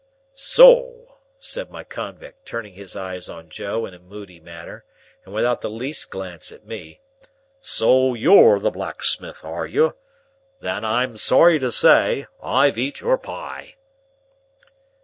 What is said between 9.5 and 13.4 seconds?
you? Than I'm sorry to say, I've eat your